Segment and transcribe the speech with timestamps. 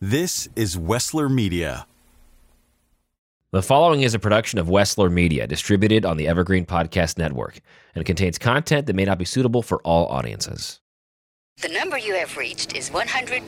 [0.00, 1.86] This is Wessler Media.
[3.52, 7.60] The following is a production of Wessler Media, distributed on the Evergreen Podcast Network,
[7.94, 10.80] and contains content that may not be suitable for all audiences.
[11.62, 13.46] The number you have reached is 100.7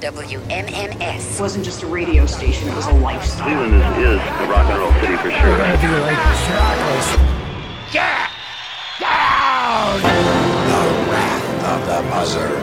[0.00, 1.34] WMMS.
[1.36, 3.46] It wasn't just a radio station, it was a lifestyle.
[3.46, 5.54] Cleveland is, is a rock and roll city for sure.
[11.68, 12.58] of the Buzzard.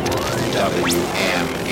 [0.56, 1.66] WMMS.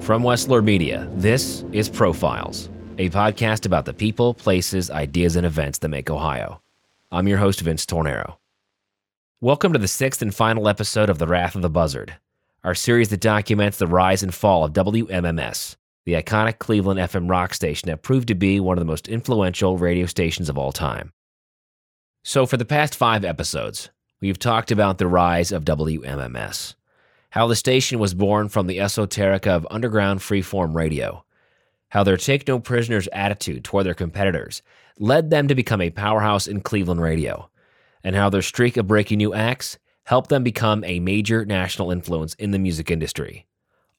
[0.00, 5.76] From Wessler Media, this is Profiles, a podcast about the people, places, ideas, and events
[5.80, 6.62] that make Ohio.
[7.10, 8.38] I'm your host, Vince Tornero.
[9.42, 12.16] Welcome to the sixth and final episode of The Wrath of the Buzzard,
[12.64, 17.52] our series that documents the rise and fall of WMMS, the iconic Cleveland FM rock
[17.52, 21.12] station that proved to be one of the most influential radio stations of all time.
[22.24, 23.90] So, for the past five episodes,
[24.22, 26.74] we've talked about the rise of WMMS,
[27.32, 31.24] how the station was born from the esoterica of underground freeform radio,
[31.88, 34.60] how their take no prisoners attitude toward their competitors
[34.98, 37.48] led them to become a powerhouse in Cleveland radio,
[38.04, 42.34] and how their streak of breaking new acts helped them become a major national influence
[42.34, 43.46] in the music industry.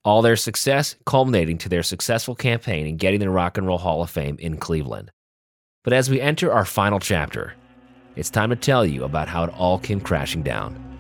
[0.06, 4.04] All their success culminating to their successful campaign in getting the Rock and Roll Hall
[4.04, 5.12] of Fame in Cleveland.
[5.82, 7.56] But as we enter our final chapter,
[8.16, 10.93] it's time to tell you about how it all came crashing down.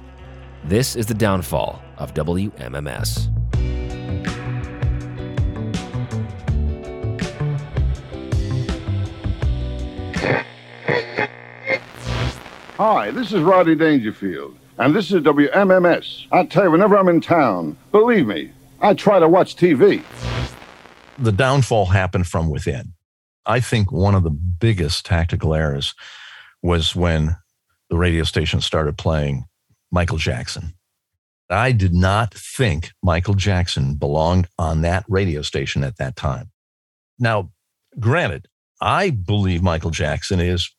[0.66, 3.30] This is the downfall of WMMS.
[12.78, 16.28] Hi, this is Rodney Dangerfield, and this is WMMS.
[16.31, 20.02] I tell you, whenever I'm in town, believe me, I try to watch TV.
[21.19, 22.94] the downfall happened from within.
[23.45, 25.94] I think one of the biggest tactical errors
[26.61, 27.36] was when
[27.89, 29.44] the radio station started playing
[29.94, 30.73] Michael Jackson.
[31.52, 36.50] I did not think Michael Jackson belonged on that radio station at that time.
[37.19, 37.52] Now,
[38.00, 38.47] granted,
[38.81, 40.69] I believe Michael Jackson is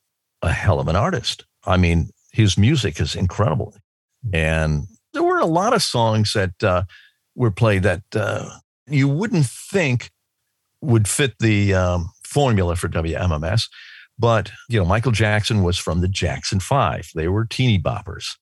[0.41, 1.45] a hell of an artist.
[1.65, 3.73] I mean, his music is incredible.
[4.33, 6.83] And there were a lot of songs that uh,
[7.35, 8.49] were played that uh,
[8.85, 10.11] you wouldn't think
[10.81, 13.69] would fit the um, formula for WMMS.
[14.19, 17.09] But, you know, Michael Jackson was from the Jackson Five.
[17.15, 18.35] They were teeny boppers.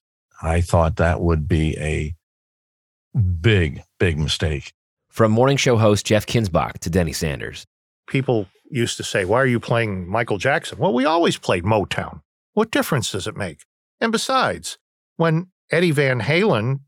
[0.44, 2.14] I thought that would be a
[3.40, 4.72] big, big mistake.
[5.08, 7.66] From morning show host Jeff Kinzbach to Denny Sanders.
[8.08, 10.78] people used to say, Why are you playing Michael Jackson?
[10.78, 12.20] Well, we always played Motown.
[12.52, 13.64] What difference does it make?
[14.00, 14.78] And besides,
[15.16, 16.80] when Eddie Van Halen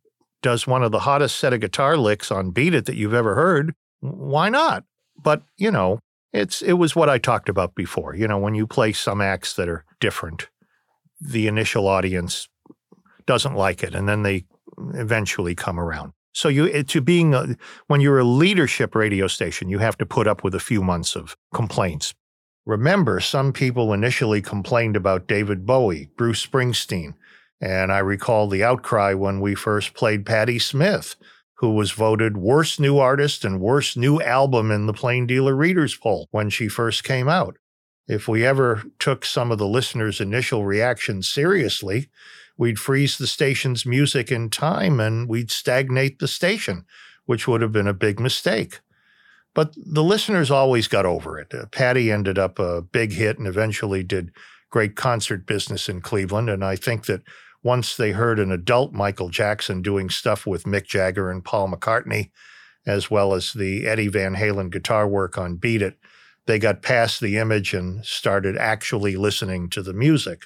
[0.42, 3.34] does one of the hottest set of guitar licks on Beat It that you've ever
[3.34, 4.84] heard, why not?
[5.20, 6.00] But, you know,
[6.32, 8.14] it's it was what I talked about before.
[8.14, 10.48] You know, when you play some acts that are different,
[11.20, 12.48] the initial audience
[13.26, 14.44] doesn't like it, and then they
[14.94, 16.12] eventually come around.
[16.32, 17.56] So you to being a,
[17.86, 21.16] when you're a leadership radio station, you have to put up with a few months
[21.16, 22.14] of complaints.
[22.66, 27.14] Remember, some people initially complained about David Bowie, Bruce Springsteen,
[27.60, 31.16] and I recall the outcry when we first played Patti Smith,
[31.54, 35.96] who was voted worst new artist and worst new album in the Plain Dealer Readers
[35.96, 37.56] poll when she first came out.
[38.08, 42.08] If we ever took some of the listeners' initial reactions seriously,
[42.56, 46.84] we'd freeze the station's music in time and we'd stagnate the station,
[47.26, 48.80] which would have been a big mistake.
[49.54, 51.54] But the listeners always got over it.
[51.54, 54.30] Uh, Patty ended up a big hit and eventually did
[54.70, 56.50] great concert business in Cleveland.
[56.50, 57.22] And I think that
[57.62, 62.30] once they heard an adult Michael Jackson doing stuff with Mick Jagger and Paul McCartney,
[62.86, 65.98] as well as the Eddie Van Halen guitar work on Beat It,
[66.46, 70.42] they got past the image and started actually listening to the music.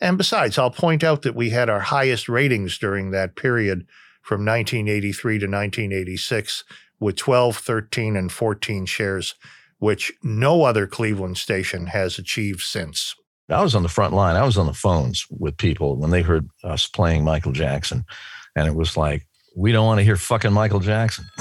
[0.00, 3.86] And besides, I'll point out that we had our highest ratings during that period
[4.22, 6.64] from 1983 to 1986
[7.00, 9.34] with 12, 13, and 14 shares,
[9.78, 13.14] which no other Cleveland station has achieved since.
[13.50, 14.36] I was on the front line.
[14.36, 18.04] I was on the phones with people when they heard us playing Michael Jackson.
[18.54, 21.24] And it was like, we don't want to hear fucking Michael Jackson.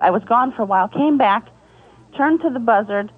[0.00, 1.46] I was gone for a while, came back,
[2.16, 3.12] turned to the buzzard,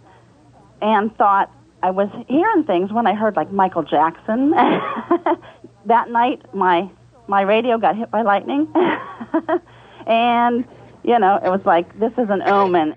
[0.82, 1.50] and thought
[1.82, 4.50] I was hearing things when I heard like Michael Jackson.
[5.86, 6.90] that night, my
[7.28, 8.66] my radio got hit by lightning,
[10.06, 10.64] and
[11.04, 12.94] you know it was like this is an omen.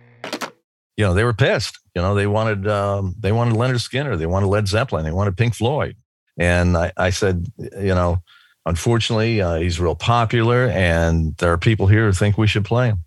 [0.97, 1.79] you know, they were pissed.
[1.95, 5.37] You know, they wanted um, they wanted Lynyrd Skynyrd, they wanted Led Zeppelin, they wanted
[5.37, 5.95] Pink Floyd.
[6.37, 8.19] And I, I said, you know,
[8.65, 12.87] unfortunately, uh, he's real popular, and there are people here who think we should play
[12.87, 13.03] him.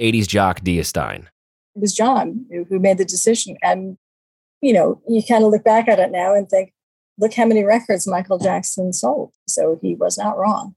[0.00, 1.28] 80s jock Dia Stein.
[1.76, 3.56] it was John who who made the decision.
[3.62, 3.98] And,
[4.62, 6.72] you know, you kind of look back at it now and think,
[7.18, 9.32] look how many records Michael Jackson sold.
[9.46, 10.74] So he was not wrong.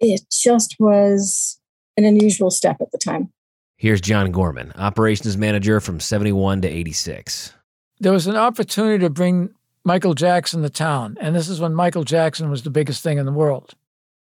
[0.00, 1.58] it just was
[1.96, 3.32] an unusual step at the time.
[3.76, 7.52] Here's John Gorman, operations manager from 71 to 86.
[8.00, 9.50] There was an opportunity to bring
[9.84, 13.26] Michael Jackson to town, and this is when Michael Jackson was the biggest thing in
[13.26, 13.74] the world.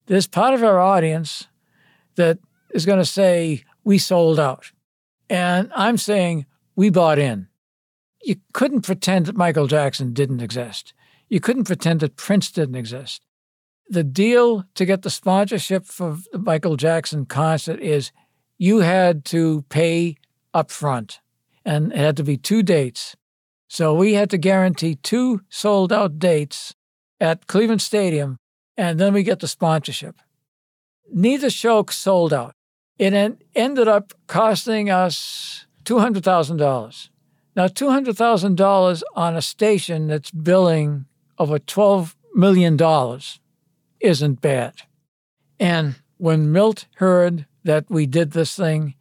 [0.07, 1.47] There's part of our audience
[2.15, 2.39] that
[2.71, 4.71] is going to say, We sold out.
[5.29, 6.45] And I'm saying,
[6.75, 7.47] We bought in.
[8.21, 10.93] You couldn't pretend that Michael Jackson didn't exist.
[11.29, 13.25] You couldn't pretend that Prince didn't exist.
[13.89, 18.11] The deal to get the sponsorship for the Michael Jackson concert is
[18.57, 20.17] you had to pay
[20.53, 21.19] up front,
[21.63, 23.15] and it had to be two dates.
[23.69, 26.73] So we had to guarantee two sold out dates
[27.19, 28.37] at Cleveland Stadium,
[28.75, 30.21] and then we get the sponsorship.
[31.11, 32.53] Neither show sold out.
[32.97, 33.13] It
[33.55, 37.09] ended up costing us $200,000.
[37.57, 41.05] Now, $200,000 on a station that's billing
[41.39, 42.77] over $12 million
[43.99, 44.75] isn't bad.
[45.59, 48.93] And when Milt heard that we did this thing,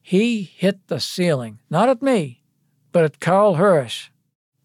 [0.00, 2.44] he hit the ceiling, not at me,
[2.92, 4.10] but at Carl Hirsch.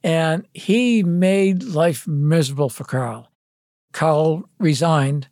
[0.03, 3.31] And he made life miserable for Carl.
[3.91, 5.29] Carl resigned.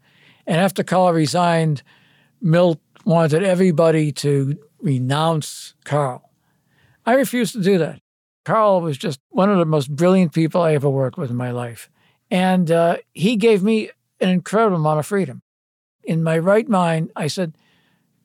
[0.48, 1.84] And after Carl resigned,
[2.42, 6.29] Milt wanted everybody to renounce Carl.
[7.06, 8.02] I refused to do that.
[8.46, 11.52] Carl was just one of the most brilliant people I ever worked with in my
[11.52, 11.90] life.
[12.32, 15.42] And uh, he gave me an incredible amount of freedom.
[16.04, 17.56] In my right mind, I said,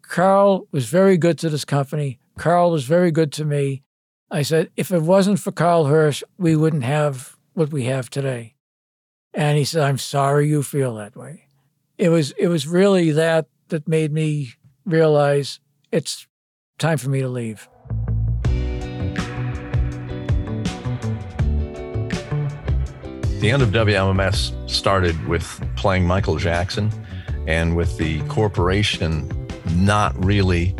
[0.03, 2.19] Carl was very good to this company.
[2.37, 3.83] Carl was very good to me.
[4.31, 8.55] I said, if it wasn't for Carl Hirsch, we wouldn't have what we have today.
[9.33, 11.49] And he said, I'm sorry you feel that way.
[11.99, 14.55] It was it was really that that made me
[14.85, 15.61] realize
[15.93, 16.27] it's
[16.79, 17.69] time for me to leave.
[23.45, 26.91] The end of WMMS started with playing Michael Jackson
[27.47, 29.31] and with the corporation
[29.75, 30.75] not really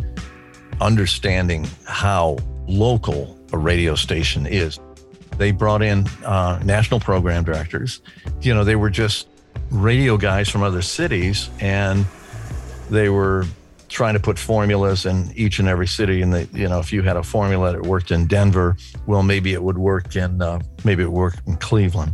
[0.81, 4.79] understanding how local a radio station is.
[5.37, 8.01] They brought in uh, national program directors.
[8.41, 9.27] You know, they were just
[9.69, 12.03] radio guys from other cities, and
[12.89, 13.45] they were
[13.89, 16.23] trying to put formulas in each and every city.
[16.23, 18.75] And they, you know, if you had a formula that worked in Denver,
[19.05, 22.11] well, maybe it would work in uh, maybe it worked in Cleveland.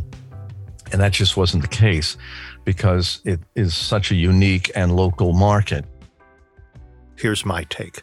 [0.92, 2.18] And that just wasn't the case
[2.64, 5.86] because it is such a unique and local market.
[7.16, 8.02] Here's my take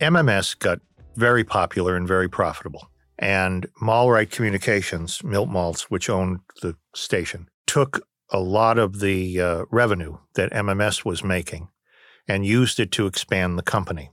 [0.00, 0.80] MMS got
[1.16, 2.88] very popular and very profitable.
[3.18, 9.64] And Malrite Communications, Milt Maltz, which owned the station, took a lot of the uh,
[9.70, 11.68] revenue that MMS was making
[12.26, 14.10] and used it to expand the company.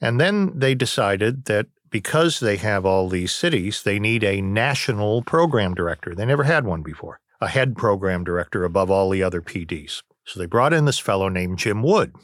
[0.00, 5.22] And then they decided that because they have all these cities, they need a national
[5.22, 6.14] program director.
[6.14, 10.02] They never had one before a head program director above all the other PDs.
[10.24, 12.14] So they brought in this fellow named Jim Wood,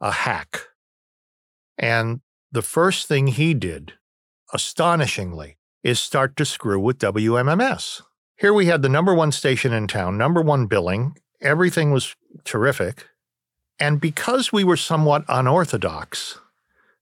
[0.00, 0.68] a hack.
[1.78, 3.94] And the first thing he did,
[4.52, 8.02] astonishingly, is start to screw with WMMS.
[8.36, 12.14] Here we had the number one station in town, number one billing, everything was
[12.44, 13.06] terrific.
[13.78, 16.38] And because we were somewhat unorthodox,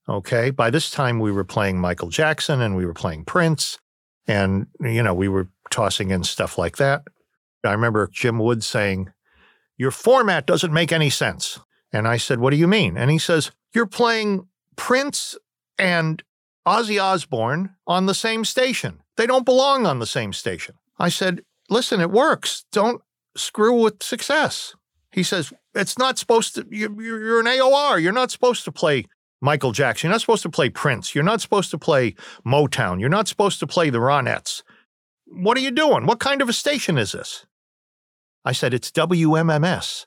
[0.08, 3.78] okay, by this time we were playing Michael Jackson and we were playing Prince,
[4.26, 5.48] and, you know, we were
[5.81, 7.03] tossing in stuff like that.
[7.65, 9.12] I remember Jim Wood saying,
[9.79, 11.59] Your format doesn't make any sense.
[11.91, 12.99] And I said, What do you mean?
[12.99, 14.46] And he says, You're playing
[14.77, 15.39] Prince
[15.79, 16.22] and
[16.69, 19.01] Ozzy Osbourne on the same station.
[19.17, 20.75] They don't belong on the same station.
[20.99, 22.67] I said, Listen, it works.
[22.72, 23.01] Don't
[23.34, 24.75] screw with success.
[25.13, 28.03] He says, It's not supposed to, you're an AOR.
[28.03, 29.06] You're not supposed to play
[29.41, 30.08] Michael Jackson.
[30.08, 31.15] You're not supposed to play Prince.
[31.15, 33.01] You're not supposed to play Motown.
[33.01, 34.63] You're not supposed to play the Ronettes.
[35.31, 36.06] What are you doing?
[36.06, 37.46] What kind of a station is this?
[38.44, 40.06] I said, It's WMMS.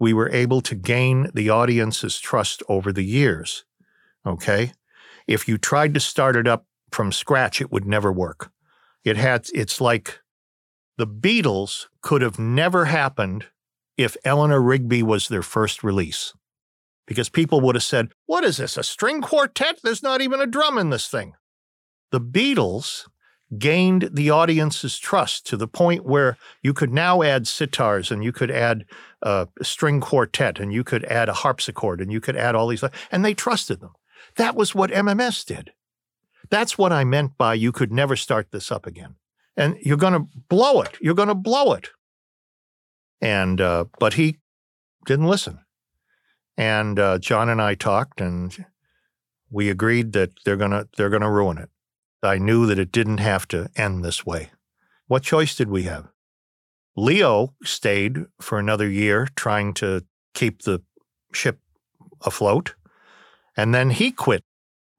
[0.00, 3.64] We were able to gain the audience's trust over the years.
[4.26, 4.72] Okay?
[5.26, 8.50] If you tried to start it up from scratch, it would never work.
[9.04, 10.20] It had, it's like
[10.96, 13.46] the Beatles could have never happened
[13.96, 16.32] if Eleanor Rigby was their first release
[17.06, 19.80] because people would have said, What is this, a string quartet?
[19.82, 21.34] There's not even a drum in this thing.
[22.10, 23.06] The Beatles
[23.58, 28.32] gained the audience's trust to the point where you could now add sitars and you
[28.32, 28.84] could add
[29.22, 32.84] a string quartet and you could add a harpsichord and you could add all these,
[33.10, 33.92] and they trusted them.
[34.36, 35.72] That was what MMS did.
[36.50, 39.16] That's what I meant by you could never start this up again.
[39.56, 40.98] And you're going to blow it.
[41.00, 41.90] You're going to blow it.
[43.20, 44.38] And, uh, but he
[45.06, 45.60] didn't listen.
[46.56, 48.64] And uh, John and I talked, and
[49.50, 51.70] we agreed that they're gonna they're gonna ruin it.
[52.26, 54.50] I knew that it didn't have to end this way.
[55.06, 56.08] What choice did we have?
[56.96, 60.82] Leo stayed for another year trying to keep the
[61.32, 61.58] ship
[62.22, 62.74] afloat.
[63.56, 64.42] And then he quit.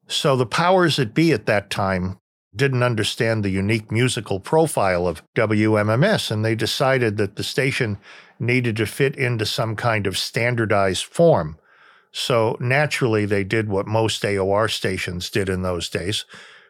[0.08, 2.20] So the powers that be at that time
[2.56, 7.98] didn't understand the unique musical profile of WMMS, and they decided that the station
[8.40, 11.58] needed to fit into some kind of standardized form.
[12.12, 16.24] So naturally, they did what most AOR stations did in those days,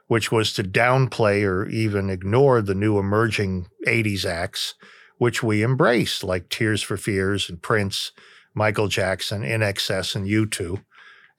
[0.08, 4.76] which was to downplay or even ignore the new emerging 80s acts,
[5.18, 8.12] which we embraced, like Tears for Fears and Prince,
[8.54, 10.84] Michael Jackson, INXS, and U2.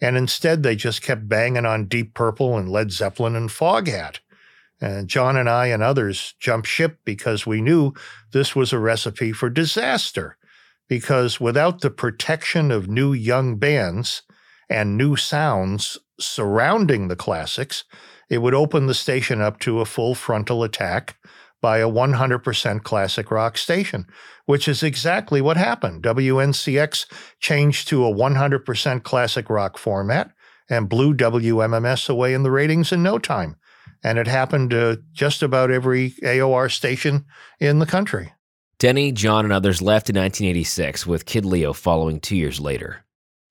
[0.01, 4.19] And instead, they just kept banging on Deep Purple and Led Zeppelin and Foghat.
[4.81, 7.95] And John and I and others jumped ship because we knew
[8.33, 10.37] this was a recipe for disaster.
[10.89, 14.23] Because without the protection of new young bands
[14.69, 17.85] and new sounds surrounding the classics,
[18.29, 21.17] it would open the station up to a full frontal attack
[21.63, 24.07] by a 100% classic rock station,
[24.45, 26.03] which is exactly what happened.
[26.03, 27.07] WNCX
[27.41, 30.31] changed to a 100% classic rock format
[30.69, 33.57] and blew WMMS away in the ratings in no time
[34.03, 37.25] and it happened to just about every AOR station
[37.59, 38.33] in the country.
[38.79, 43.05] Denny, John, and others left in 1986, with Kid Leo following two years later.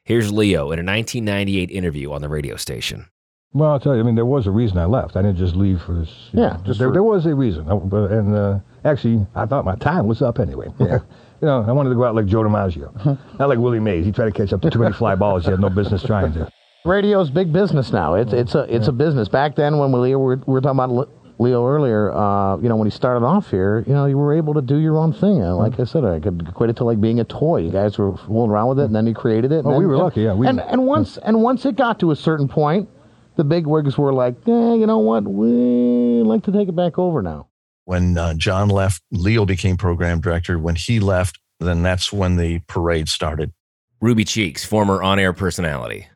[0.03, 3.07] Here's Leo in a 1998 interview on the radio station.
[3.55, 5.15] Well, I'll tell you, I mean, there was a reason I left.
[5.15, 6.09] I didn't just leave for this.
[6.33, 6.91] Yeah, know, there, for...
[6.91, 7.69] there was a reason.
[7.69, 10.67] And uh, actually, I thought my time was up anyway.
[10.77, 10.99] Yeah.
[11.41, 14.05] you know, I wanted to go out like Joe DiMaggio, not like Willie Mays.
[14.05, 16.33] He tried to catch up to too many fly balls he had no business trying
[16.33, 16.51] to.
[16.83, 18.15] Radio's big business now.
[18.15, 19.29] It's it's a it's a business.
[19.29, 21.09] Back then, when we Leo we were, talking about
[21.39, 24.53] Leo earlier, uh, you know, when he started off here, you know, you were able
[24.53, 25.41] to do your own thing.
[25.41, 27.61] Uh, like I said, I could equate it to like being a toy.
[27.61, 29.65] You guys were fooling around with it, and then you created it.
[29.65, 30.33] oh, then, we were lucky, yeah.
[30.33, 32.87] We, and and once and once it got to a certain point,
[33.35, 36.97] the big wigs were like, eh, you know what, we like to take it back
[36.97, 37.47] over now.
[37.85, 40.57] When uh, John left, Leo became program director.
[40.57, 43.53] When he left, then that's when the parade started.
[44.01, 46.07] Ruby Cheeks, former on-air personality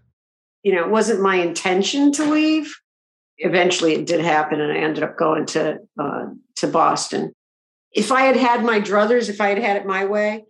[0.63, 2.75] you know, it wasn't my intention to leave.
[3.38, 6.25] Eventually, it did happen, and I ended up going to uh,
[6.57, 7.31] to Boston.
[7.93, 10.45] If I had had my druthers, if I had had it my way,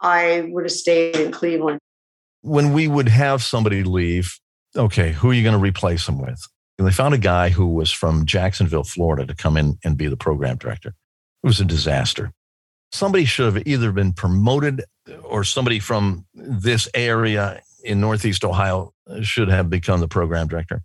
[0.00, 1.78] I would have stayed in Cleveland.
[2.42, 4.38] When we would have somebody leave,
[4.76, 6.46] okay, who are you going to replace them with?
[6.78, 10.08] And they found a guy who was from Jacksonville, Florida, to come in and be
[10.08, 10.90] the program director.
[10.90, 12.32] It was a disaster.
[12.92, 14.84] Somebody should have either been promoted
[15.22, 18.92] or somebody from this area in Northeast Ohio
[19.22, 20.82] should have become the program director,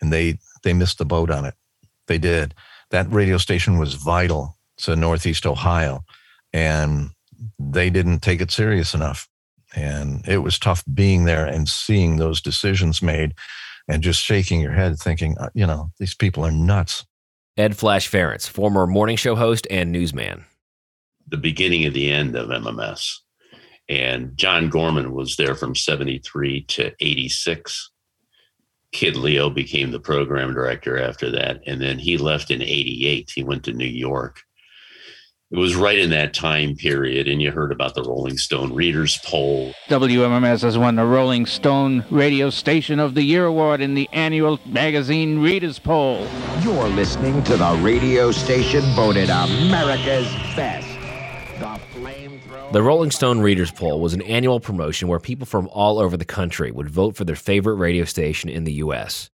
[0.00, 1.54] and they they missed the boat on it.
[2.06, 2.54] They did.
[2.90, 6.04] That radio station was vital to Northeast Ohio,
[6.52, 7.10] and
[7.58, 9.28] they didn't take it serious enough.
[9.74, 13.34] And it was tough being there and seeing those decisions made,
[13.86, 17.04] and just shaking your head, thinking, uh, you know, these people are nuts.
[17.56, 20.44] Ed Flash Ferenc, former morning show host and newsman.
[21.26, 23.18] The beginning of the end of MMS
[23.88, 27.90] and John Gorman was there from 73 to 86.
[28.92, 31.60] Kid Leo became the program director after that.
[31.66, 33.30] And then he left in 88.
[33.34, 34.40] He went to New York.
[35.50, 39.18] It was right in that time period, and you heard about the Rolling Stone Readers
[39.24, 39.72] Poll.
[39.88, 44.60] WMMS has won the Rolling Stone Radio Station of the Year award in the annual
[44.66, 46.28] magazine Readers Poll.
[46.60, 50.86] You're listening to the radio station voted America's best.
[52.72, 56.26] The Rolling Stone Readers Poll was an annual promotion where people from all over the
[56.26, 59.30] country would vote for their favorite radio station in the U.S.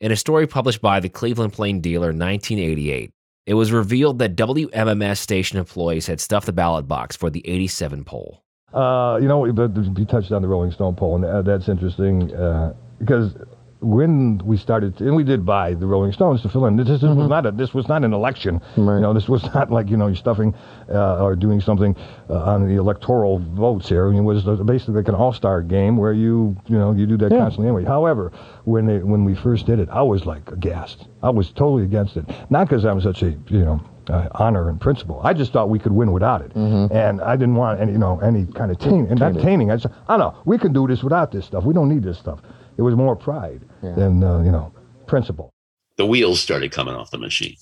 [0.00, 3.10] In a story published by the Cleveland Plain Dealer in 1988,
[3.50, 8.04] it was revealed that WMMS station employees had stuffed the ballot box for the 87
[8.04, 8.44] poll.
[8.72, 12.72] Uh, you know, you touched on the Rolling Stone poll, and uh, that's interesting uh,
[13.00, 13.34] because
[13.80, 16.76] when we started, and we did buy the Rolling Stones to fill in.
[16.76, 17.18] This, this mm-hmm.
[17.18, 18.60] was not a, this was not an election.
[18.76, 18.96] Right.
[18.96, 20.54] You know, this was not like you know you're stuffing
[20.88, 21.96] uh, or doing something
[22.28, 24.06] uh, on the electoral votes here.
[24.06, 27.16] I mean, it was basically like an all-star game where you you know you do
[27.18, 27.38] that yeah.
[27.38, 27.84] constantly anyway.
[27.84, 28.32] However,
[28.64, 31.06] when they, when we first did it, I was like aghast.
[31.22, 32.24] I was totally against it.
[32.50, 35.20] Not because I'm such a you know uh, honor and principle.
[35.22, 36.94] I just thought we could win without it, mm-hmm.
[36.94, 39.10] and I didn't want any, you know, any kind of taint.
[39.10, 39.70] And not tainting.
[39.70, 40.42] I just, I don't know.
[40.44, 41.64] We can do this without this stuff.
[41.64, 42.40] We don't need this stuff.
[42.80, 43.92] It was more pride yeah.
[43.92, 44.72] than uh, you know
[45.06, 45.52] principle.
[45.98, 47.56] The wheels started coming off the machine.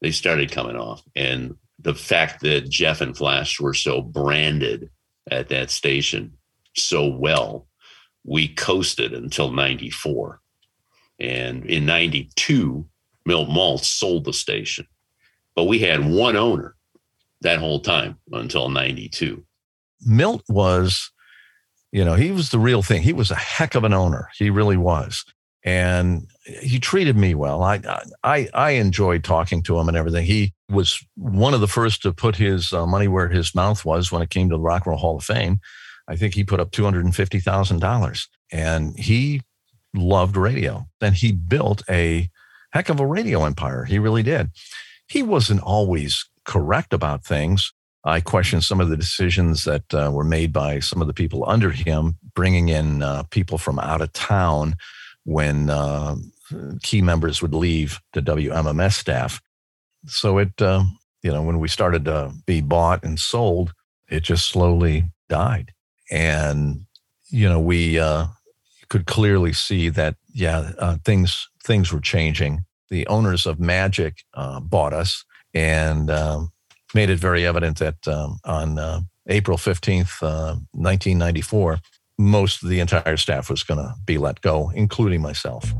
[0.00, 4.88] They started coming off, and the fact that Jeff and Flash were so branded
[5.30, 6.32] at that station
[6.74, 7.66] so well,
[8.24, 10.40] we coasted until '94,
[11.20, 12.86] and in '92,
[13.26, 14.86] Milt Maltz sold the station,
[15.54, 16.74] but we had one owner
[17.42, 19.44] that whole time until '92.
[20.06, 21.10] Milt was
[21.92, 23.02] you know, he was the real thing.
[23.02, 24.28] He was a heck of an owner.
[24.36, 25.24] He really was.
[25.64, 27.62] And he treated me well.
[27.62, 27.80] I,
[28.22, 30.24] I, I enjoyed talking to him and everything.
[30.24, 34.12] He was one of the first to put his uh, money where his mouth was
[34.12, 35.58] when it came to the Rock and Roll Hall of Fame.
[36.08, 39.42] I think he put up $250,000 and he
[39.94, 40.86] loved radio.
[41.00, 42.30] And he built a
[42.72, 43.84] heck of a radio empire.
[43.84, 44.50] He really did.
[45.06, 47.72] He wasn't always correct about things.
[48.08, 51.44] I question some of the decisions that uh, were made by some of the people
[51.46, 54.76] under him, bringing in uh, people from out of town
[55.24, 56.16] when uh,
[56.82, 59.42] key members would leave the WMMS staff.
[60.06, 60.84] So it, uh,
[61.22, 63.74] you know, when we started to be bought and sold,
[64.08, 65.72] it just slowly died.
[66.10, 66.86] And,
[67.28, 68.28] you know, we uh,
[68.88, 72.64] could clearly see that, yeah, uh, things things were changing.
[72.88, 76.52] The owners of Magic uh, bought us and um,
[76.94, 81.76] made it very evident that um, on uh, April 15th, 1994, uh,
[82.18, 85.72] most of the entire staff was going to be let go, including myself.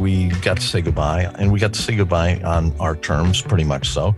[0.00, 3.64] we got to say goodbye, and we got to say goodbye on our terms, pretty
[3.64, 4.14] much so.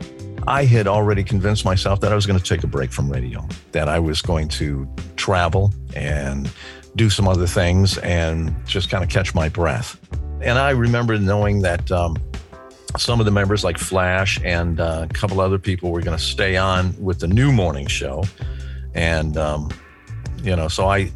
[0.46, 3.46] I had already convinced myself that I was going to take a break from radio,
[3.72, 6.50] that I was going to travel and
[6.96, 9.99] do some other things and just kind of catch my breath.
[10.40, 12.16] And I remember knowing that um,
[12.96, 16.22] some of the members, like Flash and uh, a couple other people, were going to
[16.22, 18.25] stay on with the new morning show.
[18.94, 19.70] And, um,
[20.42, 21.11] you know, so I,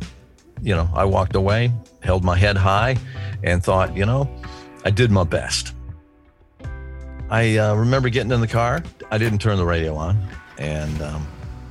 [0.62, 2.96] you know, I walked away, held my head high,
[3.42, 4.30] and thought, you know,
[4.84, 5.74] I did my best.
[7.28, 8.82] I uh, remember getting in the car.
[9.10, 10.16] I didn't turn the radio on,
[10.58, 11.26] and um,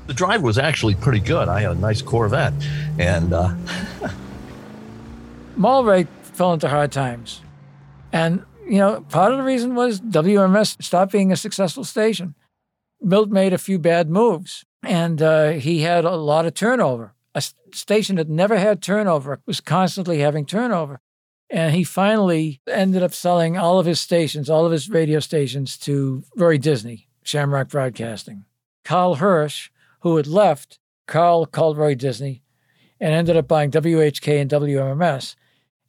[0.07, 1.47] the drive was actually pretty good.
[1.47, 2.53] I had a nice Corvette,
[2.99, 3.53] and uh,
[5.57, 7.41] Malrite fell into hard times,
[8.11, 12.35] and you know part of the reason was WMS stopped being a successful station.
[13.01, 17.13] Milt made a few bad moves, and uh, he had a lot of turnover.
[17.33, 17.43] A
[17.73, 21.01] station that never had turnover was constantly having turnover.
[21.49, 25.77] And he finally ended up selling all of his stations, all of his radio stations
[25.79, 28.45] to Roy Disney, Shamrock Broadcasting.
[28.83, 29.69] Carl Hirsch,
[30.05, 32.41] who had left, Carl called Roy Disney
[32.99, 35.35] and ended up buying WHK and WMMS.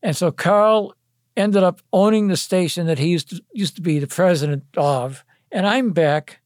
[0.03, 0.95] And so Carl
[1.37, 5.25] ended up owning the station that he used to, used to be the president of.
[5.53, 6.41] And I'm back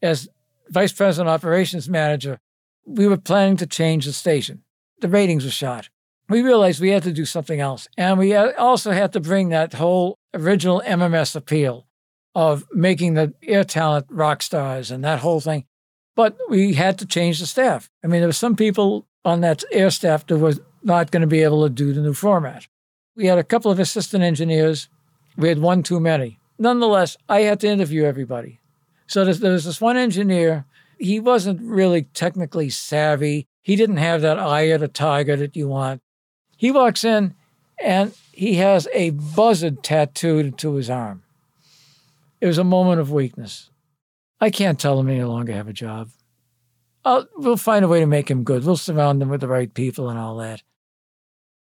[0.00, 0.28] as
[0.68, 2.38] vice president operations manager.
[2.86, 4.62] We were planning to change the station.
[5.00, 5.88] The ratings were shot
[6.28, 7.88] we realized we had to do something else.
[7.96, 11.86] And we also had to bring that whole original MMS appeal
[12.34, 15.64] of making the air talent rock stars and that whole thing.
[16.18, 17.88] But we had to change the staff.
[18.02, 21.28] I mean, there were some people on that air staff that was not going to
[21.28, 22.66] be able to do the new format.
[23.14, 24.88] We had a couple of assistant engineers.
[25.36, 26.40] We had one too many.
[26.58, 28.58] Nonetheless, I had to interview everybody.
[29.06, 30.64] So there was this one engineer.
[30.98, 33.46] He wasn't really technically savvy.
[33.62, 36.00] He didn't have that eye of the tiger that you want.
[36.56, 37.36] He walks in
[37.80, 41.22] and he has a buzzard tattooed to his arm.
[42.40, 43.70] It was a moment of weakness.
[44.40, 46.10] I can't tell him no longer have a job.
[47.04, 48.64] I'll, we'll find a way to make him good.
[48.64, 50.62] We'll surround him with the right people and all that.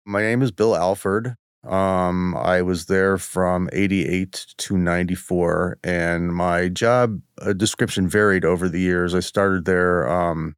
[0.06, 1.36] My name is Bill Alford.
[1.68, 8.68] Um, I was there from 88 to 94, and my job uh, description varied over
[8.68, 9.16] the years.
[9.16, 10.56] I started there um,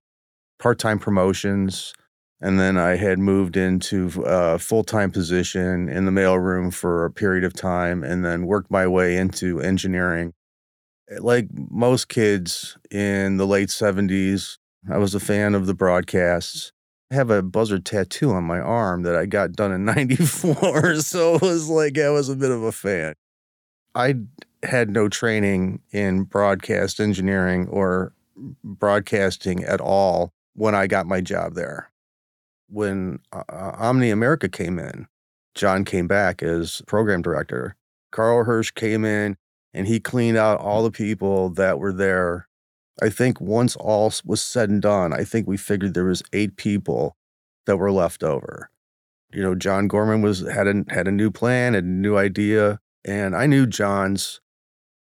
[0.57, 1.93] part time promotions,
[2.41, 7.11] and then I had moved into a full time position in the mailroom for a
[7.11, 10.33] period of time and then worked my way into engineering.
[11.09, 14.57] Eh, like most kids in the late 70s,
[14.89, 16.71] I was a fan of the broadcasts.
[17.11, 21.01] I have a buzzard tattoo on my arm that I got done in 94.
[21.01, 23.13] So it was like I was a bit of a fan.
[23.93, 24.15] I
[24.63, 28.13] had no training in broadcast engineering or
[28.63, 31.91] broadcasting at all when I got my job there
[32.67, 35.07] when uh, uh, Omni America came in,
[35.53, 37.75] John came back as program director.
[38.11, 39.37] Carl Hirsch came in
[39.75, 42.47] and he cleaned out all the people that were there.
[43.03, 46.55] I think once all was said and done, I think we figured there was eight
[46.55, 47.17] people
[47.65, 48.69] that were left over.
[49.33, 52.79] You know, John Gorman was had a had a new plan, had a new idea,
[53.03, 54.39] and I knew John's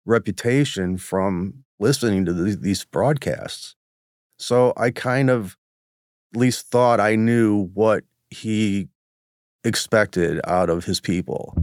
[0.06, 3.76] reputation from listening to the, these broadcasts.
[4.38, 5.58] So I kind of
[6.34, 8.88] at least thought I knew what he
[9.64, 11.54] expected out of his people.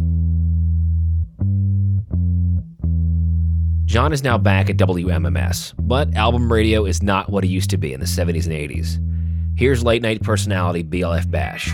[3.89, 7.77] John is now back at WMMS, but album radio is not what it used to
[7.77, 9.57] be in the 70s and 80s.
[9.57, 11.71] Here's late night personality BLF Bash.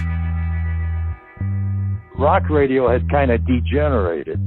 [2.17, 4.39] Rock radio had kind of degenerated.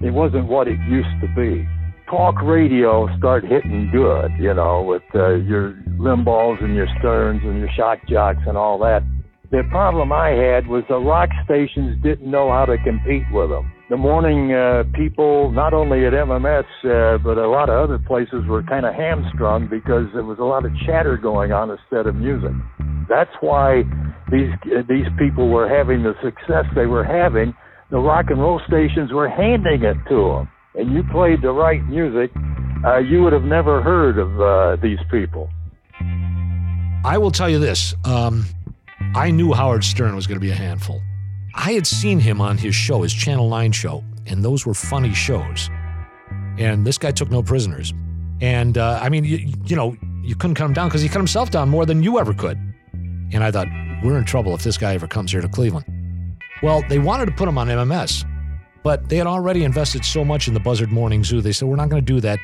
[0.00, 1.68] It wasn't what it used to be
[2.08, 7.58] talk radio started hitting good, you know, with uh, your Limbaughs and your Sterns and
[7.58, 9.02] your shock jocks and all that.
[9.50, 13.70] The problem I had was the rock stations didn't know how to compete with them.
[13.90, 18.46] The morning uh, people, not only at MMS, uh, but a lot of other places,
[18.48, 22.14] were kind of hamstrung because there was a lot of chatter going on instead of
[22.14, 22.52] music.
[23.08, 23.82] That's why
[24.32, 27.54] these uh, these people were having the success they were having.
[27.90, 31.84] The rock and roll stations were handing it to them, and you played the right
[31.86, 32.30] music,
[32.86, 35.50] uh, you would have never heard of uh, these people.
[37.04, 38.46] I will tell you this: um,
[39.14, 41.02] I knew Howard Stern was going to be a handful.
[41.54, 45.14] I had seen him on his show, his Channel 9 show, and those were funny
[45.14, 45.70] shows.
[46.58, 47.94] And this guy took no prisoners.
[48.40, 51.18] And uh, I mean, you, you know, you couldn't cut him down because he cut
[51.18, 52.58] himself down more than you ever could.
[53.32, 53.68] And I thought,
[54.02, 55.86] we're in trouble if this guy ever comes here to Cleveland.
[56.62, 58.24] Well, they wanted to put him on MMS,
[58.82, 61.40] but they had already invested so much in the Buzzard Morning Zoo.
[61.40, 62.38] They said, we're not going to do that.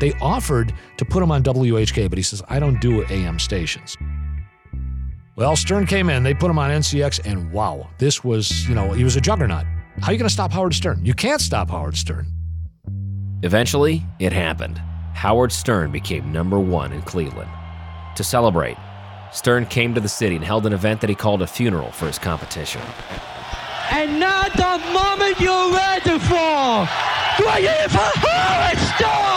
[0.00, 3.96] They offered to put him on WHK, but he says, I don't do AM stations.
[5.36, 8.90] Well, Stern came in, they put him on NCX, and wow, this was, you know,
[8.92, 9.64] he was a juggernaut.
[10.00, 11.04] How are you going to stop Howard Stern?
[11.04, 12.26] You can't stop Howard Stern.
[13.42, 14.78] Eventually, it happened.
[15.14, 17.50] Howard Stern became number one in Cleveland.
[18.16, 18.76] To celebrate,
[19.32, 22.06] Stern came to the city and held an event that he called a funeral for
[22.06, 22.82] his competition.
[23.92, 26.88] And now the moment you're ready for,
[27.38, 29.30] do I hear for Howard Stern?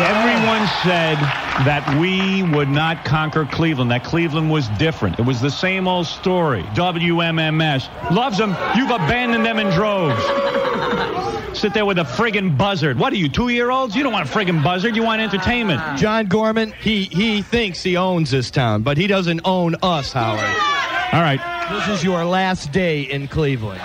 [0.00, 5.18] Everyone said that we would not conquer Cleveland, that Cleveland was different.
[5.18, 6.62] It was the same old story.
[6.74, 8.56] WMMS loves them.
[8.76, 10.20] You've abandoned them in droves.
[11.56, 12.98] Sit there with a friggin' buzzard.
[12.98, 13.94] What are you, two year olds?
[13.94, 14.96] You don't want a friggin' buzzard.
[14.96, 15.80] You want entertainment.
[15.98, 20.40] John Gorman, he, he thinks he owns this town, but he doesn't own us, Howard.
[21.12, 21.40] All right.
[21.70, 23.80] This is your last day in Cleveland.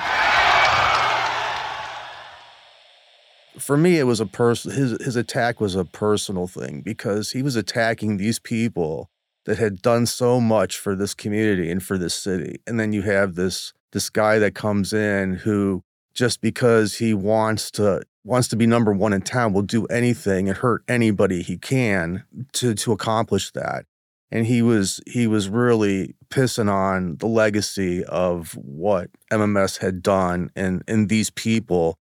[3.67, 7.43] For me it was a person his his attack was a personal thing because he
[7.43, 9.09] was attacking these people
[9.43, 12.61] that had done so much for this community and for this city.
[12.65, 17.69] And then you have this this guy that comes in who just because he wants
[17.71, 21.57] to wants to be number 1 in town will do anything and hurt anybody he
[21.57, 23.83] can to to accomplish that.
[24.31, 30.51] And he was he was really pissing on the legacy of what MMS had done
[30.55, 31.97] and and these people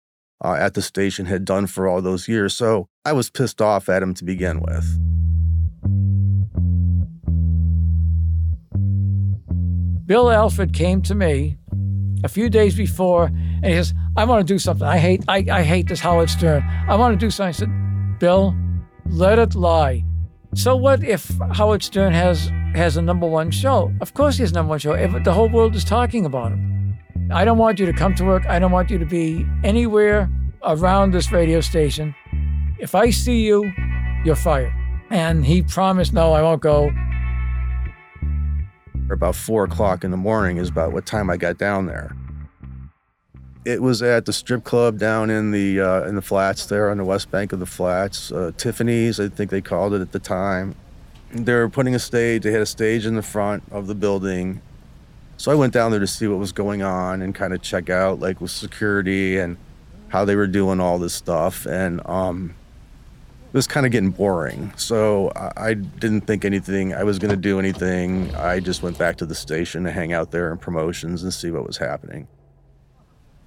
[0.44, 2.54] uh, at the station had done for all those years.
[2.54, 5.00] So I was pissed off at him to begin with.
[10.06, 11.56] Bill Alford came to me
[12.22, 14.86] a few days before and he says, I want to do something.
[14.86, 16.62] I hate I, I hate this Howard Stern.
[16.88, 17.48] I want to do something.
[17.48, 18.54] I said, Bill,
[19.06, 20.04] let it lie.
[20.54, 23.92] So what if Howard Stern has has a number one show?
[24.02, 24.94] Of course he has number one show.
[25.20, 26.83] The whole world is talking about him.
[27.30, 28.46] I don't want you to come to work.
[28.46, 30.30] I don't want you to be anywhere
[30.62, 32.14] around this radio station.
[32.78, 33.72] If I see you,
[34.24, 34.72] you're fired.
[35.10, 36.92] And he promised, no, I won't go.
[39.10, 42.14] About four o'clock in the morning is about what time I got down there.
[43.64, 46.98] It was at the strip club down in the uh, in the flats there on
[46.98, 50.18] the west bank of the flats, uh, Tiffany's, I think they called it at the
[50.18, 50.74] time.
[51.30, 52.42] They were putting a stage.
[52.42, 54.60] They had a stage in the front of the building,
[55.36, 57.90] so I went down there to see what was going on and kind of check
[57.90, 59.56] out like with security and
[60.08, 61.66] how they were doing all this stuff.
[61.66, 62.54] And um,
[63.48, 64.72] it was kind of getting boring.
[64.76, 68.34] So I, I didn't think anything, I was going to do anything.
[68.34, 71.50] I just went back to the station to hang out there in promotions and see
[71.50, 72.28] what was happening.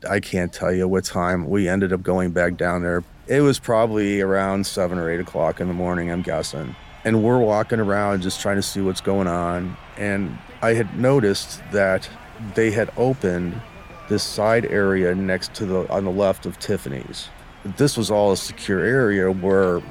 [0.07, 3.03] I can't tell you what time we ended up going back down there.
[3.27, 6.75] It was probably around seven or eight o'clock in the morning, I'm guessing.
[7.03, 9.75] And we're walking around just trying to see what's going on.
[9.97, 12.09] And I had noticed that
[12.55, 13.61] they had opened
[14.09, 17.29] this side area next to the on the left of Tiffany's.
[17.63, 19.81] This was all a secure area where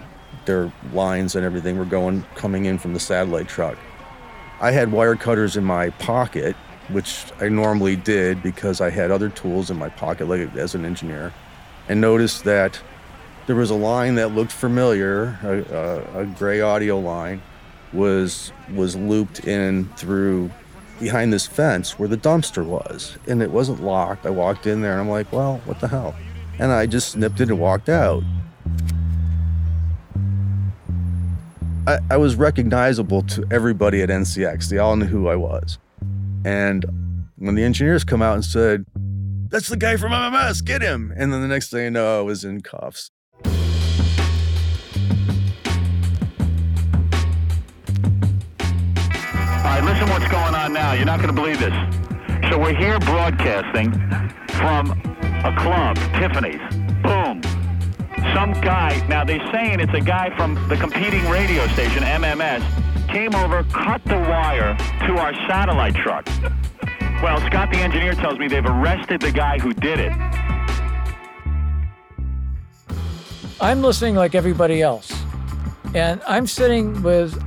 [0.47, 3.77] their lines and everything were going coming in from the satellite truck.
[4.61, 6.57] I had wire cutters in my pocket,
[6.89, 10.85] which I normally did because I had other tools in my pocket like as an
[10.85, 11.33] engineer,
[11.89, 12.81] and noticed that
[13.47, 17.43] there was a line that looked familiar, a, a, a gray audio line,
[17.97, 20.51] was was looped in through
[21.01, 23.19] behind this fence where the dumpster was.
[23.27, 24.25] And it wasn't locked.
[24.25, 26.15] I walked in there and i'm like well what the hell?
[26.59, 28.23] And i just snipped it and walked out.
[31.87, 35.79] I, I was recognizable to everybody at ncx they all knew who i was.
[36.45, 36.85] And
[37.37, 38.85] when the engineers come out and said
[39.49, 41.13] that's the guy from mms get him.
[41.17, 43.11] And then the next thing i know i was in cuffs
[49.67, 50.93] right, listen what's going on now.
[50.93, 51.75] You're not going to believe this.
[52.51, 53.93] So we're here broadcasting
[54.59, 54.91] from
[55.45, 56.61] a club, Tiffany's.
[57.03, 57.43] Boom.
[58.35, 62.63] Some guy, now they're saying it's a guy from the competing radio station, MMS,
[63.09, 64.77] came over, cut the wire
[65.07, 66.27] to our satellite truck.
[67.23, 70.13] Well, Scott the engineer tells me they've arrested the guy who did it.
[73.61, 75.13] I'm listening like everybody else.
[75.95, 77.43] And I'm sitting with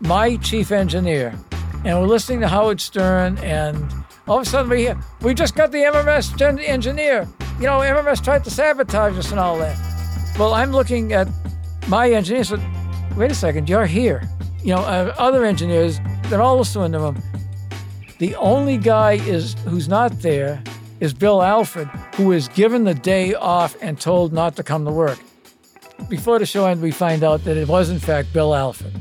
[0.00, 1.34] my chief engineer,
[1.84, 3.76] and we're listening to Howard Stern, and
[4.26, 7.28] all of a sudden we hear, we just got the MMS gen- engineer.
[7.58, 9.78] You know, MMS tried to sabotage us and all that.
[10.38, 11.28] Well, I'm looking at
[11.88, 12.60] my engineer, said,
[13.16, 14.28] wait a second, you're here.
[14.62, 17.22] You know, uh, other engineers, they're all listening to him.
[18.18, 20.62] The only guy is who's not there
[21.00, 24.90] is Bill Alford, who is given the day off and told not to come to
[24.90, 25.18] work.
[26.08, 28.92] Before the show ended, we find out that it was, in fact, Bill Alford.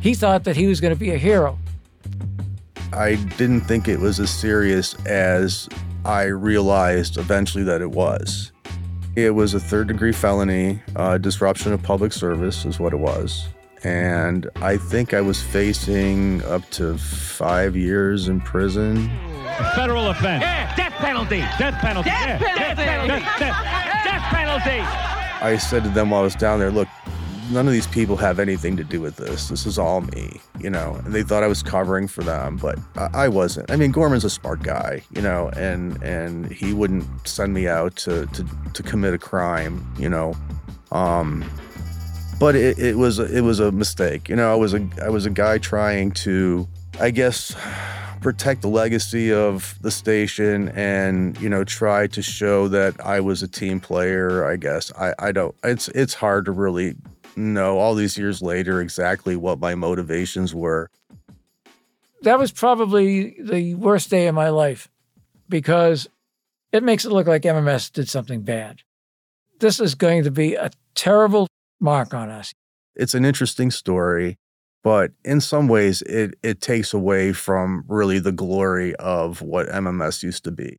[0.00, 1.58] He thought that he was going to be a hero.
[2.98, 5.68] I didn't think it was as serious as
[6.04, 8.50] I realized eventually that it was.
[9.14, 13.48] It was a third degree felony, uh, disruption of public service is what it was.
[13.84, 19.08] And I think I was facing up to five years in prison.
[19.76, 20.42] Federal offense.
[20.42, 21.38] Yeah, death penalty.
[21.38, 22.10] Death penalty.
[22.10, 22.74] Death Yeah.
[22.74, 23.08] penalty.
[23.08, 24.80] Death- death- Death penalty.
[25.40, 26.88] I said to them while I was down there, look,
[27.50, 29.48] none of these people have anything to do with this.
[29.48, 31.00] This is all me, you know.
[31.04, 33.70] And they thought I was covering for them, but I, I wasn't.
[33.70, 37.96] I mean, Gorman's a smart guy, you know, and and he wouldn't send me out
[37.96, 40.34] to to, to commit a crime, you know.
[40.92, 41.44] Um,
[42.38, 44.52] but it, it was it was a mistake, you know.
[44.52, 46.68] I was a I was a guy trying to,
[47.00, 47.54] I guess,
[48.20, 53.42] protect the legacy of the station and you know try to show that I was
[53.42, 54.44] a team player.
[54.44, 55.54] I guess I I don't.
[55.64, 56.96] It's it's hard to really
[57.38, 60.90] know all these years later exactly what my motivations were.
[62.22, 64.88] That was probably the worst day of my life
[65.48, 66.08] because
[66.72, 68.82] it makes it look like MMS did something bad.
[69.60, 71.48] This is going to be a terrible
[71.80, 72.52] mark on us.
[72.94, 74.38] It's an interesting story,
[74.82, 80.22] but in some ways it it takes away from really the glory of what MMS
[80.22, 80.78] used to be.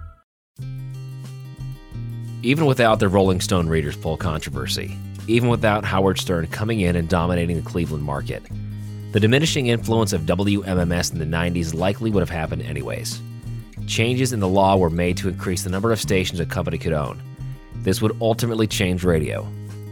[2.43, 7.07] Even without the Rolling Stone Readers poll controversy, even without Howard Stern coming in and
[7.07, 8.41] dominating the Cleveland market,
[9.11, 13.21] the diminishing influence of WMMS in the 90s likely would have happened anyways.
[13.85, 16.93] Changes in the law were made to increase the number of stations a company could
[16.93, 17.21] own.
[17.75, 19.47] This would ultimately change radio.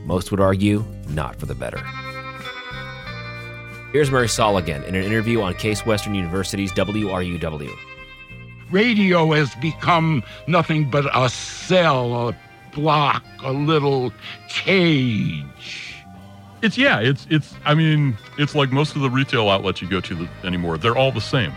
[0.06, 1.84] Most would argue, not for the better.
[3.92, 7.88] Here's Murray Saul again in an interview on Case Western University's WRUW.
[8.71, 12.36] Radio has become nothing but a cell, a
[12.73, 14.13] block, a little
[14.47, 15.95] cage.
[16.62, 17.55] It's yeah, it's it's.
[17.65, 20.77] I mean, it's like most of the retail outlets you go to the, anymore.
[20.77, 21.53] They're all the same.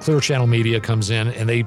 [0.00, 1.64] Clear Channel Media comes in, and they,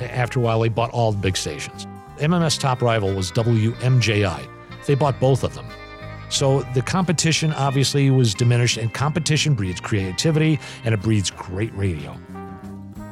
[0.00, 1.86] after a while, they bought all the big stations.
[2.18, 4.48] MMS top rival was WMJI.
[4.86, 5.66] They bought both of them.
[6.30, 12.16] So the competition obviously was diminished, and competition breeds creativity and it breeds great radio.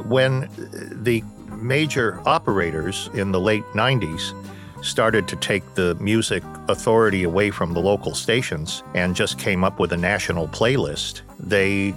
[0.08, 0.48] When
[1.04, 1.22] the
[1.60, 4.34] major operators in the late 90s
[4.82, 9.78] started to take the music authority away from the local stations and just came up
[9.78, 11.94] with a national playlist, they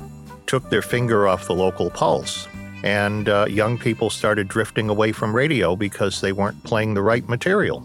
[0.48, 2.48] took their finger off the local pulse.
[2.84, 7.28] And uh, young people started drifting away from radio because they weren't playing the right
[7.30, 7.84] material.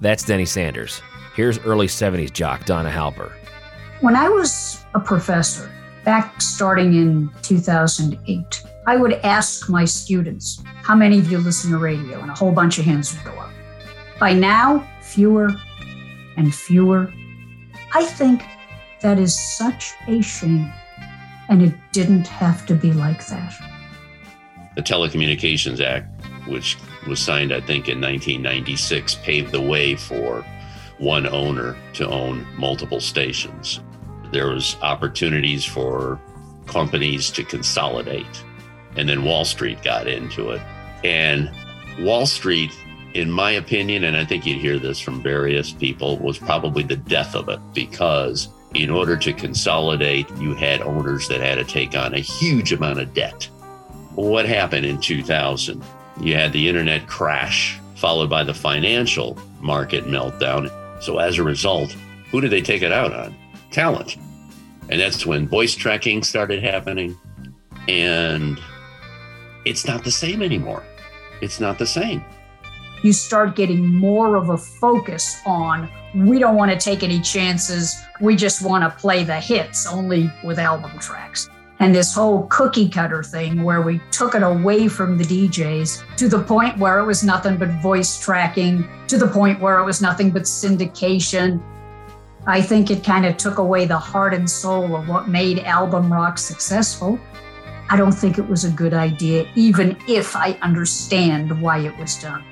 [0.00, 1.02] That's Denny Sanders.
[1.36, 3.32] Here's early 70s jock Donna Halper.
[4.00, 5.70] When I was a professor,
[6.04, 11.78] back starting in 2008, I would ask my students, How many of you listen to
[11.78, 12.20] radio?
[12.20, 13.50] And a whole bunch of hands would go up.
[14.20, 15.50] By now, fewer
[16.36, 17.12] and fewer.
[17.94, 18.42] I think
[19.00, 20.70] that is such a shame.
[21.48, 23.54] And it didn't have to be like that.
[24.76, 26.08] The Telecommunications Act,
[26.46, 30.44] which was signed, I think, in 1996, paved the way for
[30.98, 33.80] one owner to own multiple stations.
[34.32, 36.20] There was opportunities for
[36.66, 38.42] companies to consolidate,
[38.96, 40.62] and then Wall Street got into it.
[41.02, 41.50] And
[42.00, 42.72] Wall Street,
[43.14, 46.96] in my opinion, and I think you'd hear this from various people, was probably the
[46.96, 51.96] death of it because in order to consolidate, you had owners that had to take
[51.96, 53.44] on a huge amount of debt.
[54.14, 55.82] What happened in 2000?
[56.20, 60.70] You had the internet crash, followed by the financial market meltdown.
[61.02, 61.92] So, as a result,
[62.30, 63.34] who did they take it out on?
[63.70, 64.16] Talent.
[64.88, 67.16] And that's when voice tracking started happening.
[67.88, 68.60] And
[69.64, 70.82] it's not the same anymore.
[71.40, 72.24] It's not the same.
[73.02, 77.96] you start getting more of a focus on we don't want to take any chances.
[78.20, 81.50] We just want to play the hits only with album tracks.
[81.80, 86.28] And this whole cookie cutter thing where we took it away from the DJs to
[86.28, 90.00] the point where it was nothing but voice tracking, to the point where it was
[90.00, 91.60] nothing but syndication.
[92.46, 96.10] I think it kind of took away the heart and soul of what made album
[96.12, 97.18] rock successful.
[97.94, 102.20] I don't think it was a good idea, even if I understand why it was
[102.20, 102.44] done